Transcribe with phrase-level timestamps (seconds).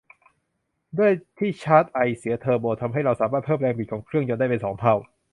[0.97, 4.95] ด้วยที่ชาร์จไอเสียเทอร์โบทำให้เราสามารถเพิ่มแรงบิดของเครื่องยนต์ได้เป็นสองเท่า